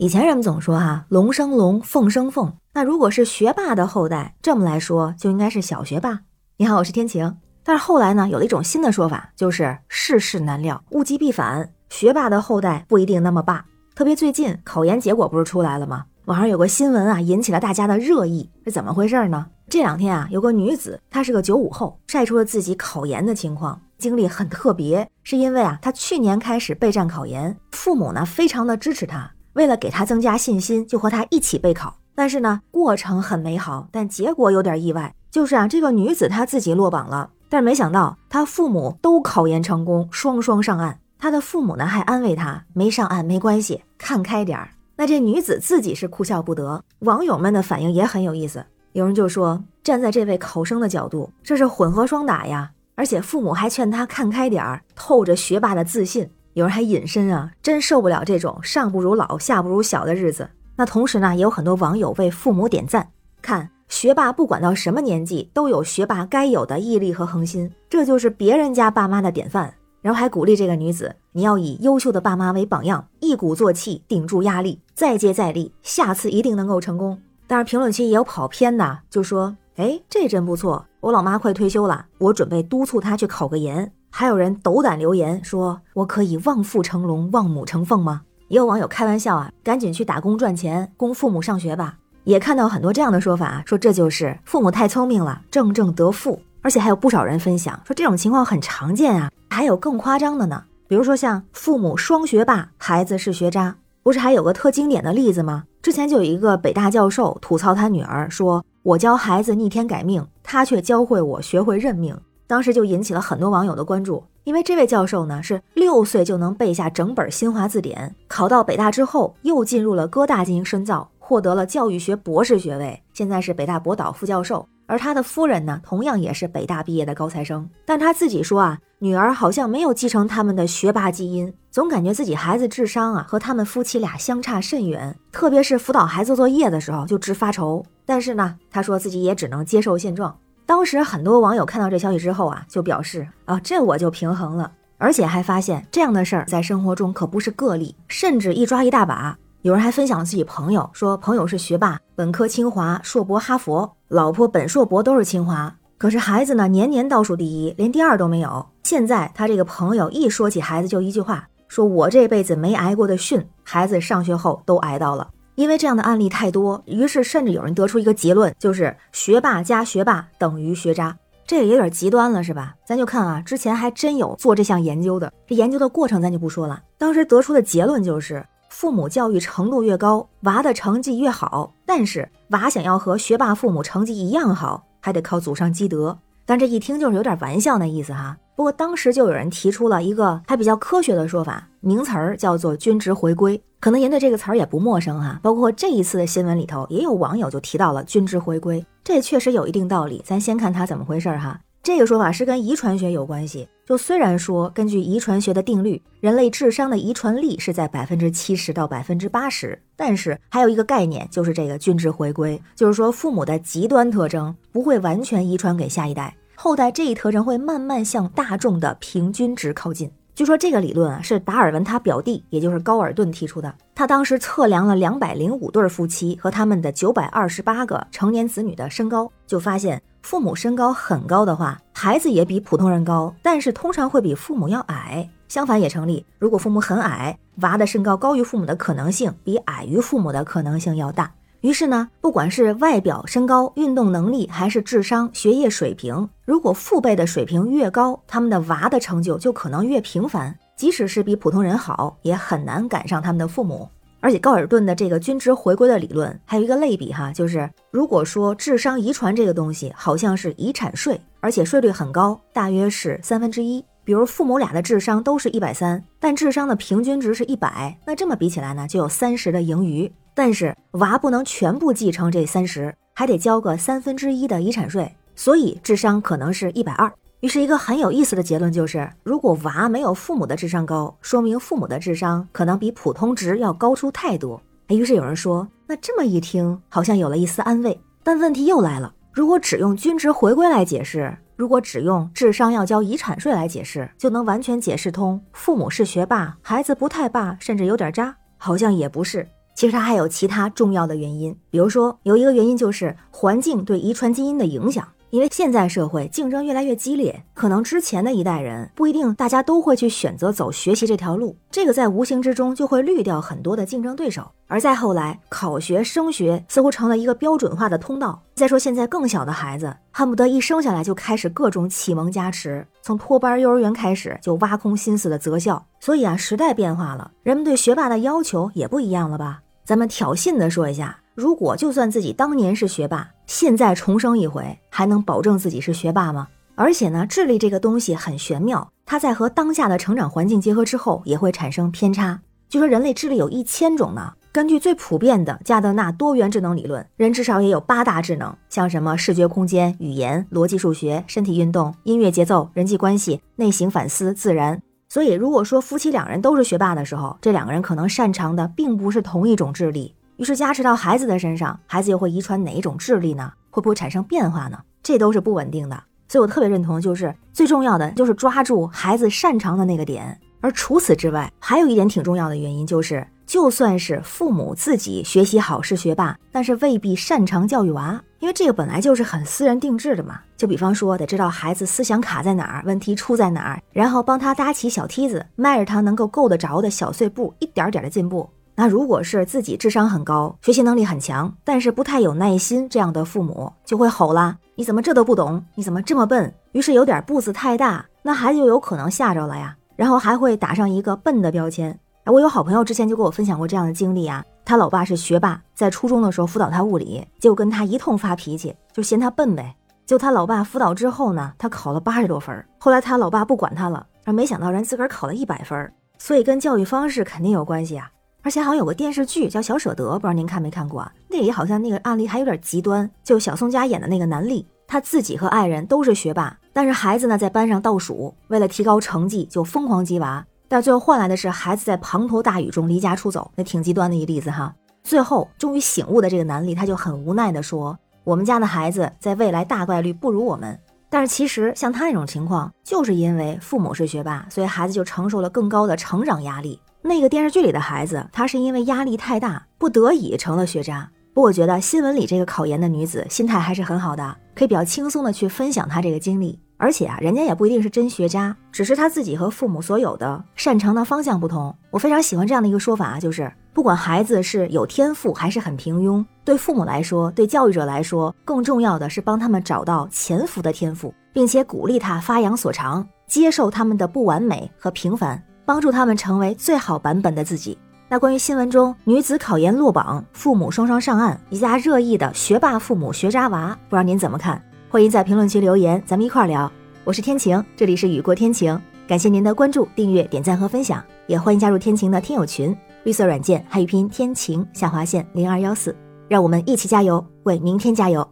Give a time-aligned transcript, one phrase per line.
[0.00, 2.50] 以前人们总说哈，龙生龙，凤生凤。
[2.72, 6.20] 那如果是学霸的后代，这么来说就应该是小学霸。
[6.56, 7.36] 你好，我是天晴。
[7.62, 13.62] 但是后来呢，有了一种新的说法，就是世事难料，物极必反，学霸的后代不一定那么霸。
[13.94, 16.06] 特别最近考研结果不是出来了吗？
[16.24, 19.48] 网上有个新闻啊，引起了大家的热议，是怎么回事呢？
[19.68, 31.96] 这两天啊，有个女子，她是个九五后，晒出了自己考研的情况，经历很特别，是因为啊，她去年开始备战考研，父母呢非常的支持她，为了给她增加信心，就和她一起备考。
[32.14, 40.98] 但是呢，过程很美好，但结果有点意外，就是啊，这个女子她自己落榜了，但是没想到她父母都考研成功，双双上岸。
[41.18, 44.70] 她的父母呢还安慰她，没上岸没关系，看开点儿。
[44.96, 48.64] 那这女子自己是哭笑不得，网友们的反应也很有意思。
[48.92, 52.70] 有人就说，站在这位考生的角度，这是混合双打呀。
[52.96, 56.28] 而且父母还劝他看开点儿，透着学霸的自信。
[56.54, 60.50] 有人还隐身啊，真受不了这种上不如老下不如小的日子。
[60.76, 63.10] 那同时呢，也有很多网友为父母点赞，
[63.42, 69.74] 看学霸不管到什么年纪都有学霸该有的毅力和恒心，这就是别人家爸妈的典范。
[70.02, 77.20] 然后还鼓励这个女子，你要以优秀的爸妈为榜样，一鼓作气顶住压力，再接再厉，下次一定能够成功。
[77.46, 91.96] 但是评论区也有跑偏的，就说：“哎，这真不错，我老妈快退休了，我准备督促她去考个研。”还有人斗胆留言说：“我可以望父成龙，望母成凤吗？”也有网友开玩笑啊，赶紧去打工赚钱，供父母上学吧。
[92.24, 96.40] 也看到很多这样的说法，说这就是父母太聪明了，正正得富。
[96.62, 105.64] 而且还有不少人分享说这种情况很常见啊，还有更夸张的呢，比如说像父母双学霸，孩子是学渣，不是还有个特经典的例子吗？
[105.80, 112.14] 之前就有一个北大教授吐槽他女儿，说我教孩子逆天改命，他却教会我学会认命，
[112.50, 124.66] 当时就引起了很多网友的关注，因为这位教授呢是六岁就能背下整本新华字典，考到北大之后又进入了哥大进行深造，获得了教育学博士学位，现在是北大博导副教授。
[124.86, 137.86] 而他的夫人呢，同样也是北大毕业的高材生，但他自己说啊，女儿好像没有继承他们的学霸基因，总感觉自己孩子智商啊和他们夫妻俩相差甚远，特别是辅导孩子作业的时候就直发愁。
[138.04, 140.36] 但是呢，他说自己也只能接受现状。
[140.70, 149.36] 当时很多网友看到这消息之后啊，就表示啊，这我就平衡了，而且还发现这样的事儿在生活中可不是个例，甚至一抓一大把。
[149.62, 158.64] 有人还分享自己朋友，说朋友是学霸，本科清华，硕博哈佛，老婆本硕博都是清华，可是孩子呢，年年倒数第一，连第二都没有。
[158.84, 165.26] 现在他这个朋友一说起孩子，就一句话，说我这辈子没挨过的训，孩子上学后都挨到了。
[165.60, 171.14] 因为这样的案例太多，于是甚至有人得出一个结论，就是学霸加学霸等于学渣，
[171.46, 172.74] 这也有点极端了，是吧？
[172.86, 178.42] 咱就看啊，之前还真有做这项研究的，这研究的过程咱就不说了，当时得出的结论就是。
[178.70, 181.74] 父母教育程度越高，娃的成绩越好。
[181.84, 186.16] 但是娃想要和学霸父母成绩一样好，还得靠祖上积德。
[186.46, 188.36] 但这一听就是有点玩笑那意思哈。
[188.60, 193.58] 不过当时就有人提出了一个还比较科学的说法，名词儿叫做均值回归。
[193.80, 195.40] 可能您对这个词儿也不陌生哈。
[195.42, 200.20] 包括这一次的新闻里头，也有网友就提到了均值回归，这确实有一定道理。
[200.26, 201.58] 咱先看它怎么回事儿哈。
[201.82, 203.66] 这个说法是跟遗传学有关系。
[203.86, 220.10] 就虽然说根据遗传学的定律，人类智商的遗传力是在百分之七十到百分之八十，但是还有一个概念，就是这个均值回归，就是说父母的极端特征不会完全遗传给下一代，后代这一特征会慢慢向大众的平均值靠近。
[220.34, 223.74] 据说这个理论啊是达尔文他表弟，也就是高尔顿提出的。
[223.94, 235.30] 他当时测量了两百零五对夫妻和他们的九百二十八个成年子女的身高，就发现父母身高很高的话，孩子也比普通人高，但是通常会比父母要矮。
[235.48, 241.32] 相反也成立，如果父母很矮，娃的身高高于父母的可能性比矮于父母的可能性要大。
[241.60, 250.56] 于是呢，不管是外表身高、运动能力，还是智商、学业水平，如果父辈的水平越高，他们的娃的成就就可能越平凡。
[250.74, 253.86] 即使是比普通人好，也很难赶上他们的父母。
[254.22, 263.84] 而且高尔顿的这个均值回归的理论，还有一个类比哈，就是如果说智商遗传这个东西好像是遗产税，而且税率很高，大约是三分之一。
[264.10, 270.12] 比如父母俩的智商都是一百三，但智商的平均值是一百，那这么比起来呢，就有三十的盈余。
[270.34, 277.08] 但是娃不能全部继承这三十，还得交个三分之一的遗产税，所以智商可能是一百二。
[277.38, 284.60] 于是，一个很有意思的结论就是，如果娃没有父母的智商高，说明父母的智商可能比普通值要高出太多。
[284.88, 287.96] 于是有人说，那这么一听，好像有了一丝安慰。
[288.24, 298.34] 但问题又来了，如果只用均值回归来解释，如果只用智商要交遗产税来解释，就能完全解释通父母是学霸，孩子不太霸，甚至有点渣？
[298.56, 299.46] 好像也不是。
[299.74, 305.06] 其实它还有其他重要的原因，比如说有一个原因就是环境对遗传基因的影响。
[305.30, 314.50] 因为现在社会竞争越来越激烈，可能之前的一代人不一定大家都会去选择走学习这条路，这个在无形之中就会滤掉很多的竞争对手。
[314.66, 318.42] 而再后来，考学升学似乎成了一个标准化的通道。
[318.54, 325.84] 再说现在更小的孩子，恨不得一生下来就开始各种启蒙加持，从托班、幼儿园开始就挖空心思的择校。
[326.00, 329.60] 所以啊，时代变化了，人们对学霸的要求也不一样了吧？
[329.84, 331.16] 咱们挑衅的说一下。
[331.34, 336.46] 如果就算自己当年是学霸，现在重生一回，还能保证自己是学霸吗？
[336.76, 342.40] 而且呢，智力这个东西很玄妙，它在和当下的成长环境结合之后，也会产生偏差。
[342.68, 344.34] 据说人类智力有一千种呢。
[344.52, 354.80] 根据最普遍的加德纳多元智能理论，人至少也有八大智能，像什么视觉空间、语言、逻辑数学、身体运动、音乐节奏、人际关系、内省反思、自然。
[355.08, 360.14] 所以，如果说夫妻两人都是学霸的时候，这两个人可能擅长的并不是同一种智力。
[360.40, 363.52] 于是加持到孩子的身上，孩子又会遗传哪一种智力呢？
[363.68, 364.78] 会不会产生变化呢？
[365.02, 366.02] 这都是不稳定的。
[366.28, 370.40] 所以我特别认同，就是最重要的就是抓住孩子擅长的那个点。
[370.62, 380.40] 而除此之外，还有一点挺重要的原因，就是就算是父母自己学习好是学霸，但是未必擅长教育娃，因为这个本来就是很私人定制的嘛。
[380.56, 388.48] 就比方说，得知道孩子思想卡在哪儿，问题出在哪儿，然后帮他搭起小梯子，迈着他能够够得着的小碎步，一点点的进步。
[388.80, 395.62] 那如果是自己智商很高、学习能力很强，但是不太有耐心这样的父母，就会吼啦：“你怎么这都不懂？
[395.74, 402.00] 你怎么这么笨？”于是有点步子太大，那孩子就有可能吓着了呀，然后还会打上一个笨的标签。
[402.24, 409.76] 我有好朋友之前就跟我分享过这样的经历啊，他老爸是学霸，在初中的时候辅导他物理，就跟他一通发脾气，就嫌他笨呗。
[410.06, 418.10] 就他老爸辅导之后呢，他考了八十多分，后来他老爸不管他了，而没想到人自个儿考了一百分，所以跟教育方式肯定有关系啊。
[418.42, 421.12] 而且好像有个电视剧叫《小舍得》，不知道您看没看过啊？
[421.28, 434.74] 那里好像那个案例还有点极端，就小宋佳演的那个南丽，他自己和爱人都是学霸，但是孩子呢在班上倒数，为了提高成绩就疯狂鸡娃，但最后换来的是孩子在滂沱大雨中离家出走，那挺极端的一例子哈。
[435.02, 440.78] 最后终于醒悟的这个南丽，他就很无奈的说：“我们家的孩子在未来大概率不如我们。”
[441.08, 446.80] 但是其实像他那种情况，就是因为父母是学霸，所以孩子就承受了更高的成长压力。
[447.02, 451.10] 那个电视剧里的孩子，他是因为压力太大，不得已成了学渣。
[451.32, 456.58] 不过我觉得新闻里这个考研的女子心态还是很好的，可以比较轻松的去分享她这个经历。
[456.76, 461.76] 而且啊，人家也不一定是真学渣，只是他自己和父母所有的擅长的方向不同。
[461.90, 475.42] 我非常喜欢这样的一个说法啊，就是不管孩子是有天赋还是很平庸，对父母来说，对教育者来说，更重要的是帮他们找到潜伏的天赋，并且鼓励他发扬所长，接受他们的不完美和平凡。
[475.70, 477.78] 帮助他们成为最好版本的自己。
[478.08, 484.60] 那关于新闻中女子考研落榜，父母双双上岸，一家热议的学霸父母学渣娃，不知道您怎么看？
[484.88, 486.68] 欢迎在评论区留言，咱们一块儿聊。
[487.04, 488.76] 我是天晴，这里是雨过天晴，
[489.06, 495.94] 感谢您的关注、订阅、点赞和分享，也欢迎加入天晴的听友群，绿色软件汉语拼天晴下划线零二幺四，
[496.26, 498.28] 让我们一起加油，为明天加油，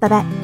[0.00, 0.43] 拜拜。